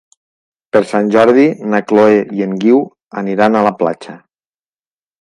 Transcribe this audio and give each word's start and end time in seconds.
Per 0.77 0.81
Sant 0.91 1.11
Jordi 1.15 1.43
na 1.75 1.83
Chloé 1.93 2.17
i 2.39 2.43
en 2.49 2.57
Guiu 2.65 2.83
aniran 3.25 3.59
a 3.59 3.65
la 3.71 3.79
platja. 3.83 4.21